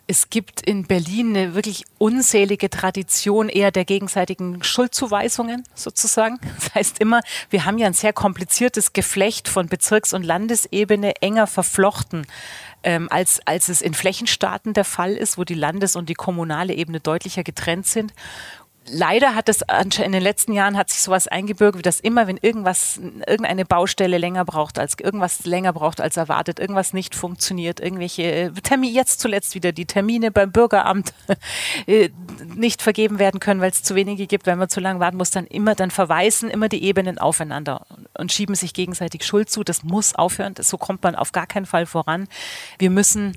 [0.08, 6.38] Es gibt in Berlin eine wirklich unzählige Tradition eher der gegenseitigen Schuldzuweisungen sozusagen.
[6.60, 11.46] Das heißt immer, wir haben ja ein sehr kompliziertes Geflecht von Bezirks- und Landesebene enger
[11.46, 12.26] verflochten,
[12.84, 16.74] ähm, als, als es in Flächenstaaten der Fall ist, wo die Landes- und die kommunale
[16.74, 18.12] Ebene deutlicher getrennt sind
[18.88, 19.62] leider hat es
[20.02, 24.44] in den letzten Jahren hat sich sowas eingebürgert, dass immer, wenn irgendwas, irgendeine Baustelle länger
[24.44, 29.54] braucht als irgendwas länger braucht als erwartet, irgendwas nicht funktioniert, irgendwelche äh, Termine, jetzt zuletzt
[29.54, 31.12] wieder die Termine beim Bürgeramt
[31.86, 32.10] äh,
[32.54, 35.30] nicht vergeben werden können, weil es zu wenige gibt, wenn man zu lange warten muss,
[35.30, 37.86] dann immer, dann verweisen immer die Ebenen aufeinander
[38.18, 39.64] und schieben sich gegenseitig Schuld zu.
[39.64, 40.54] Das muss aufhören.
[40.58, 42.28] so kommt man auf gar keinen Fall voran.
[42.78, 43.36] Wir müssen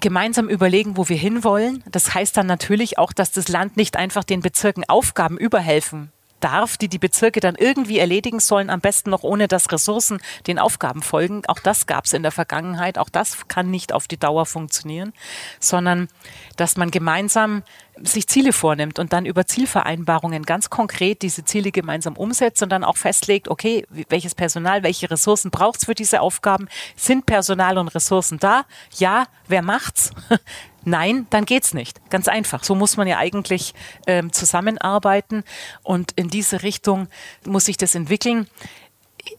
[0.00, 1.82] gemeinsam überlegen, wo wir hinwollen.
[1.90, 6.12] Das heißt dann natürlich auch, dass das Land nicht einfach den Bezirken Aufgaben überhelfen
[6.44, 10.58] darf, die die Bezirke dann irgendwie erledigen sollen, am besten noch ohne dass Ressourcen den
[10.58, 11.42] Aufgaben folgen.
[11.46, 12.98] Auch das gab es in der Vergangenheit.
[12.98, 15.14] Auch das kann nicht auf die Dauer funktionieren,
[15.58, 16.08] sondern
[16.56, 17.62] dass man gemeinsam
[18.02, 22.84] sich Ziele vornimmt und dann über Zielvereinbarungen ganz konkret diese Ziele gemeinsam umsetzt und dann
[22.84, 26.68] auch festlegt, okay, welches Personal, welche Ressourcen braucht es für diese Aufgaben?
[26.96, 28.64] Sind Personal und Ressourcen da?
[28.96, 30.10] Ja, wer macht's?
[30.84, 32.10] Nein, dann geht's nicht.
[32.10, 32.64] Ganz einfach.
[32.64, 33.74] So muss man ja eigentlich
[34.06, 35.44] ähm, zusammenarbeiten
[35.82, 37.08] und in diese Richtung
[37.46, 38.48] muss sich das entwickeln.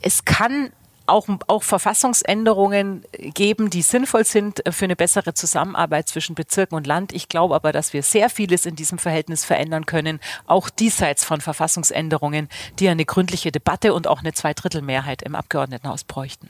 [0.01, 0.71] Es kann
[1.07, 6.87] auch, auch Verfassungsänderungen geben, die sinnvoll sind äh, für eine bessere Zusammenarbeit zwischen Bezirken und
[6.87, 7.13] Land.
[7.13, 11.41] Ich glaube aber, dass wir sehr vieles in diesem Verhältnis verändern können, auch diesseits von
[11.41, 16.49] Verfassungsänderungen, die eine gründliche Debatte und auch eine Zweidrittelmehrheit im Abgeordnetenhaus bräuchten.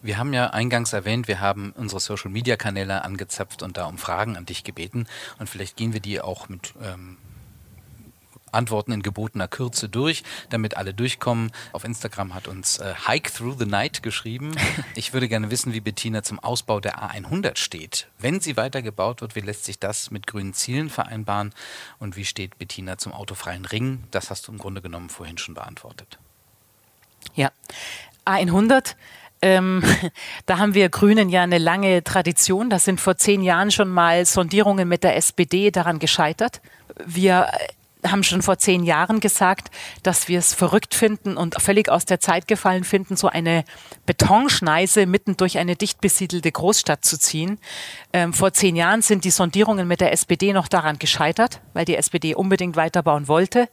[0.00, 4.46] Wir haben ja eingangs erwähnt, wir haben unsere Social-Media-Kanäle angezapft und da um Fragen an
[4.46, 5.08] dich gebeten.
[5.40, 7.16] Und vielleicht gehen wir die auch mit ähm,
[8.58, 11.52] Antworten in gebotener Kürze durch, damit alle durchkommen.
[11.72, 14.54] Auf Instagram hat uns äh, Hike Through the Night geschrieben.
[14.94, 18.08] Ich würde gerne wissen, wie Bettina zum Ausbau der A100 steht.
[18.18, 21.54] Wenn sie weitergebaut wird, wie lässt sich das mit grünen Zielen vereinbaren?
[22.00, 24.04] Und wie steht Bettina zum autofreien Ring?
[24.10, 26.18] Das hast du im Grunde genommen vorhin schon beantwortet.
[27.34, 27.52] Ja,
[28.26, 28.96] A100
[29.40, 29.82] ähm,
[30.46, 32.70] da haben wir Grünen ja eine lange Tradition.
[32.70, 36.60] Da sind vor zehn Jahren schon mal Sondierungen mit der SPD daran gescheitert.
[37.06, 37.48] Wir
[38.10, 39.70] haben schon vor zehn Jahren gesagt,
[40.02, 43.64] dass wir es verrückt finden und völlig aus der Zeit gefallen finden, so eine
[44.06, 47.58] Betonschneise mitten durch eine dicht besiedelte Großstadt zu ziehen.
[48.12, 51.96] Ähm, vor zehn Jahren sind die Sondierungen mit der SPD noch daran gescheitert, weil die
[51.96, 53.68] SPD unbedingt weiterbauen wollte.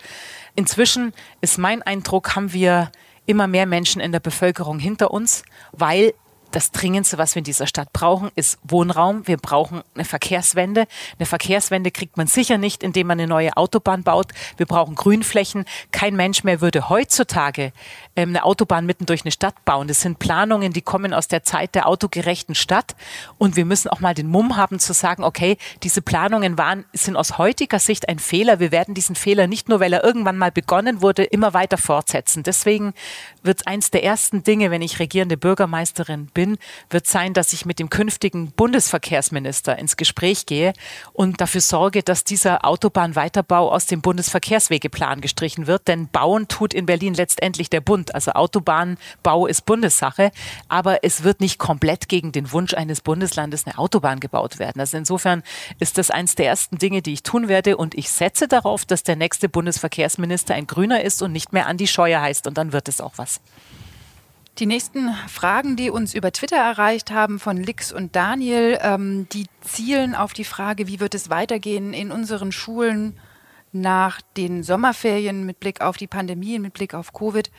[0.56, 2.92] Inzwischen ist mein Eindruck, haben wir
[3.26, 6.14] immer mehr Menschen in der Bevölkerung hinter uns, weil
[6.56, 9.28] das Dringendste, was wir in dieser Stadt brauchen, ist Wohnraum.
[9.28, 10.88] Wir brauchen eine Verkehrswende.
[11.20, 14.32] Eine Verkehrswende kriegt man sicher nicht, indem man eine neue Autobahn baut.
[14.56, 15.66] Wir brauchen Grünflächen.
[15.92, 17.74] Kein Mensch mehr würde heutzutage
[18.16, 19.90] ähm, eine Autobahn mitten durch eine Stadt bauen.
[19.90, 22.96] Das sind Planungen, die kommen aus der Zeit der autogerechten Stadt.
[23.38, 27.18] Und wir müssen auch mal den Mumm haben zu sagen, okay, diese Planungen waren, sind
[27.18, 28.62] aus heutiger Sicht ein Fehler.
[28.62, 32.44] Wir werden diesen Fehler nicht nur, weil er irgendwann mal begonnen wurde, immer weiter fortsetzen.
[32.44, 32.94] Deswegen
[33.44, 36.58] wird es eins der ersten Dinge, wenn ich regierende Bürgermeisterin bin, bin,
[36.90, 40.74] wird sein, dass ich mit dem künftigen Bundesverkehrsminister ins Gespräch gehe
[41.14, 45.88] und dafür sorge, dass dieser Autobahnweiterbau aus dem Bundesverkehrswegeplan gestrichen wird.
[45.88, 48.14] Denn bauen tut in Berlin letztendlich der Bund.
[48.14, 50.32] Also Autobahnbau ist Bundessache,
[50.70, 54.80] aber es wird nicht komplett gegen den Wunsch eines Bundeslandes eine Autobahn gebaut werden.
[54.80, 55.42] Also insofern
[55.80, 59.04] ist das eines der ersten Dinge, die ich tun werde und ich setze darauf, dass
[59.04, 62.88] der nächste Bundesverkehrsminister ein Grüner ist und nicht mehr Andi Scheuer heißt und dann wird
[62.88, 63.42] es auch was.
[64.58, 69.48] Die nächsten Fragen, die uns über Twitter erreicht haben von Lix und Daniel, ähm, die
[69.60, 73.18] zielen auf die Frage, wie wird es weitergehen in unseren Schulen
[73.76, 77.52] nach den Sommerferien mit Blick auf die Pandemie, mit Blick auf Covid.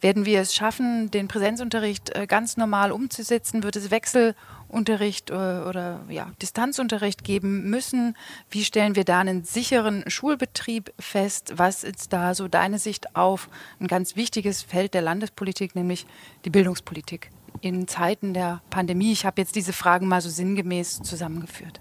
[0.00, 3.62] Werden wir es schaffen, den Präsenzunterricht äh, ganz normal umzusetzen?
[3.62, 4.34] Wird es Wechsel
[4.68, 8.16] Unterricht äh, oder ja, Distanzunterricht geben müssen.
[8.50, 11.54] Wie stellen wir da einen sicheren Schulbetrieb fest?
[11.56, 13.48] Was ist da so deine Sicht auf
[13.80, 16.06] ein ganz wichtiges Feld der Landespolitik, nämlich
[16.44, 19.12] die Bildungspolitik in Zeiten der Pandemie?
[19.12, 21.80] Ich habe jetzt diese Fragen mal so sinngemäß zusammengeführt.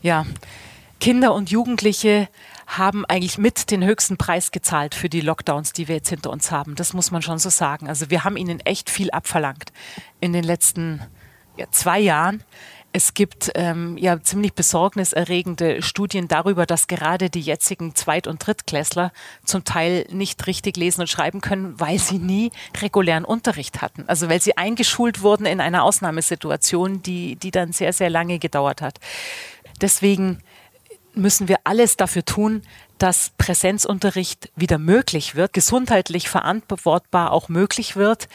[0.00, 0.26] Ja,
[1.04, 2.30] Kinder und Jugendliche
[2.66, 6.50] haben eigentlich mit den höchsten Preis gezahlt für die Lockdowns, die wir jetzt hinter uns
[6.50, 6.76] haben.
[6.76, 7.90] Das muss man schon so sagen.
[7.90, 9.70] Also wir haben ihnen echt viel abverlangt
[10.22, 11.02] in den letzten
[11.58, 12.42] ja, zwei Jahren.
[12.94, 19.12] Es gibt ähm, ja ziemlich besorgniserregende Studien darüber, dass gerade die jetzigen Zweit- und Drittklässler
[19.44, 24.04] zum Teil nicht richtig lesen und schreiben können, weil sie nie regulären Unterricht hatten.
[24.06, 28.80] Also weil sie eingeschult wurden in einer Ausnahmesituation, die, die dann sehr, sehr lange gedauert
[28.80, 29.00] hat.
[29.82, 30.40] Deswegen
[31.14, 32.62] müssen wir alles dafür tun,
[32.98, 38.28] dass Präsenzunterricht wieder möglich wird, gesundheitlich verantwortbar auch möglich wird.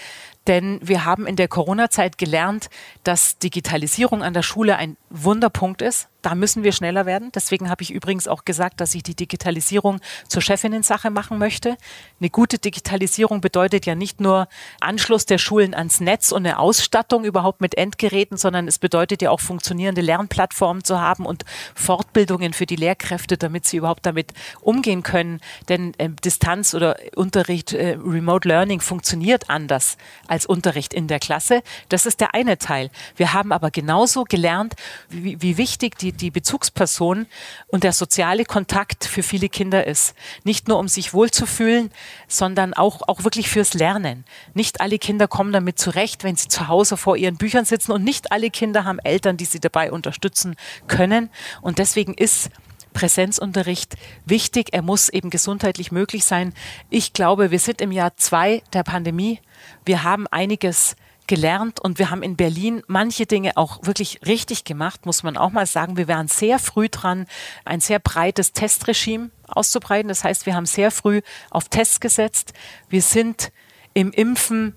[0.47, 2.69] Denn wir haben in der Corona-Zeit gelernt,
[3.03, 6.07] dass Digitalisierung an der Schule ein Wunderpunkt ist.
[6.21, 7.31] Da müssen wir schneller werden.
[7.33, 11.77] Deswegen habe ich übrigens auch gesagt, dass ich die Digitalisierung zur Chefinnen-Sache machen möchte.
[12.19, 14.49] Eine gute Digitalisierung bedeutet ja nicht nur
[14.81, 19.31] Anschluss der Schulen ans Netz und eine Ausstattung überhaupt mit Endgeräten, sondern es bedeutet ja
[19.31, 25.03] auch funktionierende Lernplattformen zu haben und Fortbildungen für die Lehrkräfte, damit sie überhaupt damit umgehen
[25.03, 25.39] können.
[25.69, 31.61] Denn äh, Distanz oder Unterricht, äh, Remote Learning funktioniert anders als Unterricht in der Klasse.
[31.87, 32.89] Das ist der eine Teil.
[33.15, 34.75] Wir haben aber genauso gelernt,
[35.09, 37.27] wie, wie wichtig die, die Bezugsperson
[37.67, 40.15] und der soziale Kontakt für viele Kinder ist.
[40.43, 41.91] Nicht nur um sich wohlzufühlen,
[42.27, 44.25] sondern auch, auch wirklich fürs Lernen.
[44.53, 48.03] Nicht alle Kinder kommen damit zurecht, wenn sie zu Hause vor ihren Büchern sitzen und
[48.03, 50.55] nicht alle Kinder haben Eltern, die sie dabei unterstützen
[50.87, 51.29] können.
[51.61, 52.49] Und deswegen ist
[52.93, 53.95] Präsenzunterricht
[54.25, 54.69] wichtig.
[54.71, 56.53] Er muss eben gesundheitlich möglich sein.
[56.89, 59.39] Ich glaube, wir sind im Jahr zwei der Pandemie.
[59.85, 60.95] Wir haben einiges
[61.29, 65.51] gelernt und wir haben in Berlin manche Dinge auch wirklich richtig gemacht, muss man auch
[65.51, 65.95] mal sagen.
[65.95, 67.27] Wir waren sehr früh dran,
[67.63, 70.09] ein sehr breites Testregime auszubreiten.
[70.09, 72.53] Das heißt, wir haben sehr früh auf Tests gesetzt.
[72.89, 73.51] Wir sind
[73.93, 74.73] im Impfen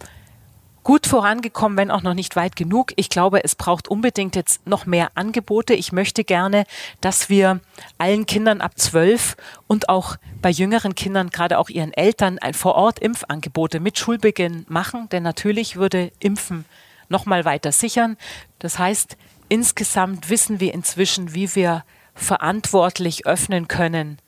[0.82, 2.92] gut vorangekommen, wenn auch noch nicht weit genug.
[2.96, 5.74] Ich glaube, es braucht unbedingt jetzt noch mehr Angebote.
[5.74, 6.64] Ich möchte gerne,
[7.00, 7.60] dass wir
[7.98, 12.74] allen Kindern ab zwölf und auch bei jüngeren Kindern, gerade auch ihren Eltern, ein vor
[12.74, 15.08] Ort Impfangebote mit Schulbeginn machen.
[15.10, 16.64] Denn natürlich würde Impfen
[17.08, 18.16] noch mal weiter sichern.
[18.58, 19.16] Das heißt,
[19.48, 24.18] insgesamt wissen wir inzwischen, wie wir verantwortlich öffnen können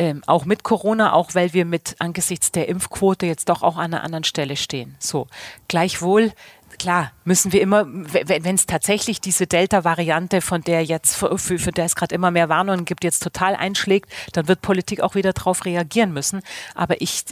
[0.00, 3.92] ähm, auch mit Corona, auch weil wir mit angesichts der Impfquote jetzt doch auch an
[3.92, 4.96] einer anderen Stelle stehen.
[4.98, 5.26] So,
[5.68, 6.32] gleichwohl
[6.78, 11.84] klar, müssen wir immer, wenn es tatsächlich diese Delta-Variante, von der jetzt, für, für der
[11.84, 15.66] es gerade immer mehr Warnungen gibt, jetzt total einschlägt, dann wird Politik auch wieder darauf
[15.66, 16.40] reagieren müssen.
[16.74, 17.24] Aber ich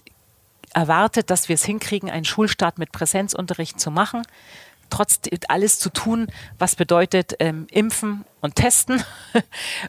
[0.74, 4.24] erwarte, dass wir es hinkriegen, einen Schulstart mit Präsenzunterricht zu machen
[4.90, 9.02] trotz alles zu tun, was bedeutet ähm, Impfen und Testen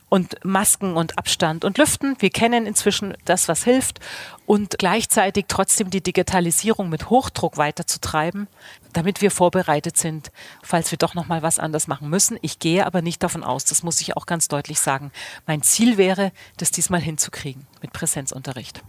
[0.09, 2.15] und Masken und Abstand und Lüften.
[2.19, 3.99] Wir kennen inzwischen das, was hilft
[4.45, 8.47] und gleichzeitig trotzdem die Digitalisierung mit Hochdruck weiterzutreiben,
[8.93, 10.31] damit wir vorbereitet sind,
[10.63, 12.38] falls wir doch noch mal was anders machen müssen.
[12.41, 15.12] Ich gehe aber nicht davon aus, das muss ich auch ganz deutlich sagen.
[15.45, 18.81] Mein Ziel wäre, das diesmal hinzukriegen mit Präsenzunterricht.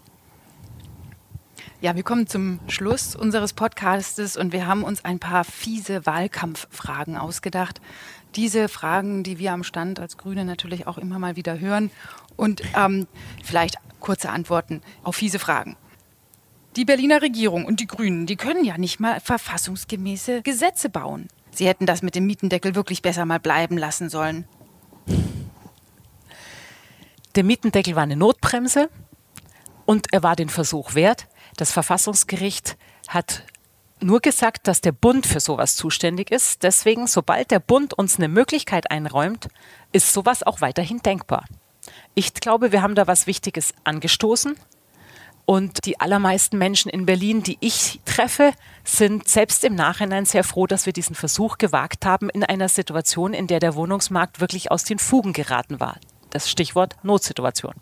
[1.83, 7.17] Ja, wir kommen zum Schluss unseres Podcastes und wir haben uns ein paar fiese Wahlkampffragen
[7.17, 7.81] ausgedacht.
[8.37, 11.91] Diese Fragen, die wir am Stand als Grüne natürlich auch immer mal wieder hören
[12.37, 13.07] und ähm,
[13.43, 15.75] vielleicht kurze Antworten auf fiese Fragen.
[16.77, 21.29] Die Berliner Regierung und die Grünen, die können ja nicht mal verfassungsgemäße Gesetze bauen.
[21.51, 24.45] Sie hätten das mit dem Mietendeckel wirklich besser mal bleiben lassen sollen.
[27.37, 28.91] Der Mietendeckel war eine Notbremse
[29.87, 31.27] und er war den Versuch wert.
[31.57, 32.77] Das Verfassungsgericht
[33.09, 33.45] hat
[34.03, 36.63] nur gesagt, dass der Bund für sowas zuständig ist.
[36.63, 39.49] Deswegen, sobald der Bund uns eine Möglichkeit einräumt,
[39.93, 41.45] ist sowas auch weiterhin denkbar.
[42.15, 44.57] Ich glaube, wir haben da was Wichtiges angestoßen.
[45.47, 48.53] Und die allermeisten Menschen in Berlin, die ich treffe,
[48.85, 53.35] sind selbst im Nachhinein sehr froh, dass wir diesen Versuch gewagt haben in einer Situation,
[53.35, 55.99] in der der Wohnungsmarkt wirklich aus den Fugen geraten war.
[56.31, 57.75] Das Stichwort Notsituation.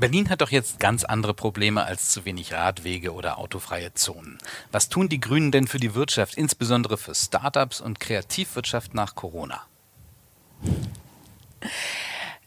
[0.00, 4.38] Berlin hat doch jetzt ganz andere Probleme als zu wenig Radwege oder autofreie Zonen.
[4.72, 9.62] Was tun die Grünen denn für die Wirtschaft, insbesondere für Startups und Kreativwirtschaft nach Corona?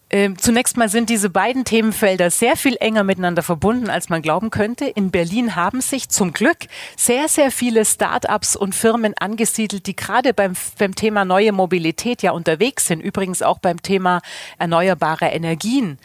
[0.09, 4.51] Ähm, zunächst mal sind diese beiden Themenfelder sehr viel enger miteinander verbunden, als man glauben
[4.51, 4.85] könnte.
[4.85, 10.35] In Berlin haben sich zum Glück sehr, sehr viele Start-ups und Firmen angesiedelt, die gerade
[10.35, 14.21] beim, beim Thema neue Mobilität ja unterwegs sind, übrigens auch beim Thema
[14.59, 15.97] erneuerbare Energien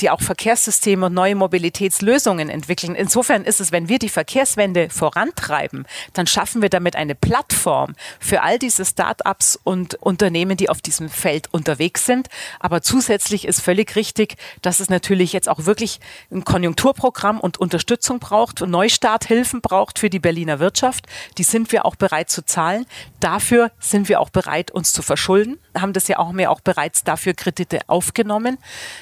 [0.00, 2.94] die auch Verkehrssysteme und neue Mobilitätslösungen entwickeln.
[2.94, 8.42] Insofern ist es, wenn wir die Verkehrswende vorantreiben, dann schaffen wir damit eine Plattform für
[8.42, 12.28] all diese Start-ups und Unternehmen, die auf diesem Feld unterwegs sind.
[12.60, 16.00] Aber zusätzlich ist völlig richtig, dass es natürlich jetzt auch wirklich
[16.32, 21.06] ein Konjunkturprogramm und Unterstützung braucht, und Neustarthilfen braucht für die Berliner Wirtschaft.
[21.38, 22.86] Die sind wir auch bereit zu zahlen.
[23.20, 25.58] Dafür sind wir auch bereit, uns zu verschulden.
[25.78, 28.58] Haben das ja auch mehr auch bereits dafür Kredite aufgenommen.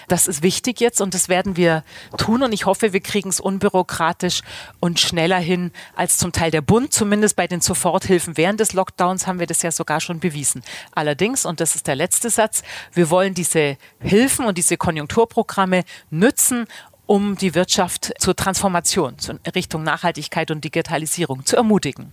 [0.09, 1.83] Das ist wichtig jetzt und das werden wir
[2.19, 4.43] tun und ich hoffe, wir kriegen es unbürokratisch
[4.81, 6.93] und schneller hin als zum Teil der Bund.
[6.93, 10.63] Zumindest bei den Soforthilfen während des Lockdowns haben wir das ja sogar schon bewiesen.
[10.95, 16.67] Allerdings, und das ist der letzte Satz, wir wollen diese Hilfen und diese Konjunkturprogramme nützen,
[17.07, 22.13] um die Wirtschaft zur Transformation, zur Richtung Nachhaltigkeit und Digitalisierung zu ermutigen.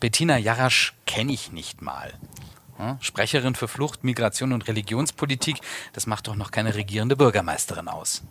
[0.00, 2.12] Bettina Jarasch kenne ich nicht mal.
[3.00, 5.56] Sprecherin für Flucht, Migration und Religionspolitik,
[5.92, 8.22] das macht doch noch keine regierende Bürgermeisterin aus.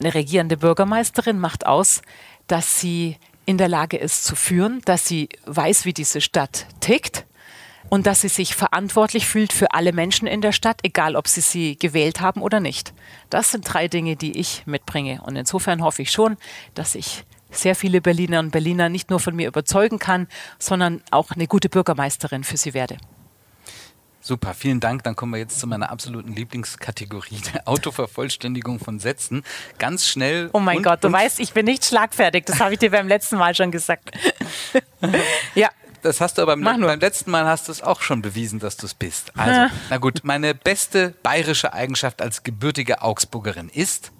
[0.00, 2.02] Eine regierende Bürgermeisterin macht aus,
[2.46, 7.26] dass sie in der Lage ist zu führen, dass sie weiß, wie diese Stadt tickt
[7.90, 11.42] und dass sie sich verantwortlich fühlt für alle Menschen in der Stadt, egal ob sie
[11.42, 12.94] sie gewählt haben oder nicht.
[13.30, 15.22] Das sind drei Dinge, die ich mitbringe.
[15.22, 16.36] Und insofern hoffe ich schon,
[16.74, 17.24] dass ich
[17.56, 21.68] sehr viele Berliner und Berliner nicht nur von mir überzeugen kann, sondern auch eine gute
[21.68, 22.96] Bürgermeisterin für sie werde.
[24.26, 25.02] Super, vielen Dank.
[25.02, 29.44] Dann kommen wir jetzt zu meiner absoluten Lieblingskategorie, der Autovervollständigung von Sätzen.
[29.78, 30.48] Ganz schnell.
[30.54, 32.46] Oh mein und, Gott, du weißt, ich bin nicht schlagfertig.
[32.46, 34.12] Das habe ich dir beim letzten Mal schon gesagt.
[35.54, 35.68] ja.
[36.00, 38.78] Das hast du aber beim, beim, letzten Mal hast du es auch schon bewiesen, dass
[38.78, 39.36] du es bist.
[39.38, 44.10] Also, na gut, meine beste bayerische Eigenschaft als gebürtige Augsburgerin ist,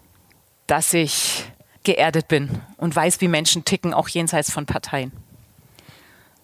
[0.67, 1.45] dass ich
[1.85, 5.13] geerdet bin und weiß, wie Menschen ticken, auch jenseits von Parteien.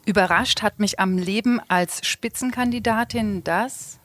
[0.06, 4.00] Überrascht hat mich am Leben als Spitzenkandidatin das?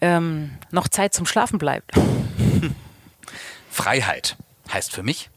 [0.00, 1.92] ähm, noch Zeit zum Schlafen bleibt.
[3.70, 4.36] Freiheit
[4.72, 5.30] heißt für mich?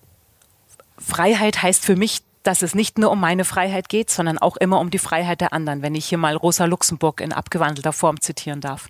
[0.98, 4.80] Freiheit heißt für mich, dass es nicht nur um meine Freiheit geht, sondern auch immer
[4.80, 8.62] um die Freiheit der anderen, wenn ich hier mal Rosa Luxemburg in abgewandelter Form zitieren
[8.62, 8.90] darf.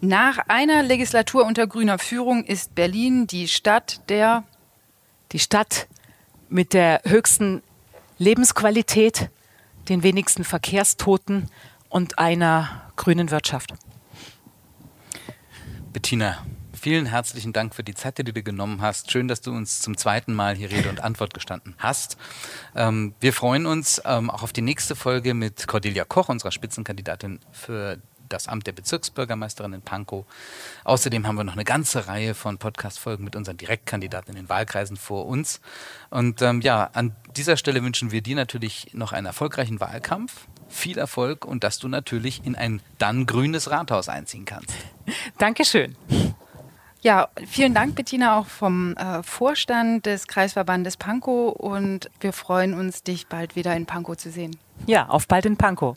[0.00, 4.44] Nach einer Legislatur unter grüner Führung ist Berlin die Stadt der
[5.32, 5.88] die Stadt
[6.48, 7.62] mit der höchsten
[8.18, 9.30] Lebensqualität,
[9.88, 11.50] den wenigsten Verkehrstoten
[11.88, 13.74] und einer grünen Wirtschaft.
[15.92, 19.10] Bettina, vielen herzlichen Dank für die Zeit, die du dir genommen hast.
[19.10, 22.16] Schön, dass du uns zum zweiten Mal hier Rede und Antwort gestanden hast.
[22.74, 27.40] Ähm, wir freuen uns ähm, auch auf die nächste Folge mit Cordelia Koch, unserer Spitzenkandidatin
[27.52, 27.98] für
[28.32, 30.24] das Amt der Bezirksbürgermeisterin in Pankow.
[30.84, 34.96] Außerdem haben wir noch eine ganze Reihe von Podcast-Folgen mit unseren Direktkandidaten in den Wahlkreisen
[34.96, 35.60] vor uns.
[36.10, 40.98] Und ähm, ja, an dieser Stelle wünschen wir dir natürlich noch einen erfolgreichen Wahlkampf, viel
[40.98, 44.74] Erfolg und dass du natürlich in ein dann grünes Rathaus einziehen kannst.
[45.38, 45.96] Dankeschön.
[47.00, 53.04] Ja, vielen Dank, Bettina, auch vom äh, Vorstand des Kreisverbandes Pankow und wir freuen uns,
[53.04, 54.56] dich bald wieder in Pankow zu sehen.
[54.86, 55.96] Ja, auf bald in Pankow.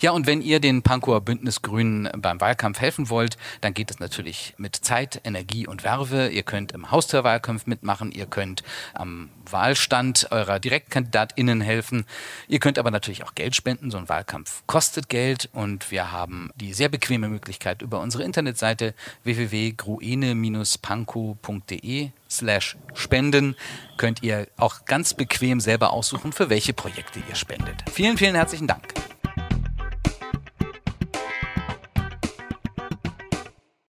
[0.00, 4.00] Ja, und wenn ihr den Pankower Bündnis Grünen beim Wahlkampf helfen wollt, dann geht es
[4.00, 6.28] natürlich mit Zeit, Energie und Werbe.
[6.28, 8.62] Ihr könnt im Haustürwahlkampf mitmachen, ihr könnt
[8.94, 12.06] am Wahlstand eurer DirektkandidatInnen helfen.
[12.48, 13.90] Ihr könnt aber natürlich auch Geld spenden.
[13.90, 18.94] So ein Wahlkampf kostet Geld und wir haben die sehr bequeme Möglichkeit über unsere Internetseite
[19.24, 23.56] www.gruene-pankow.de slash spenden
[23.96, 27.76] könnt ihr auch ganz bequem selber aussuchen, für welche Projekte ihr spendet.
[27.92, 28.94] Vielen, vielen herzlichen Dank.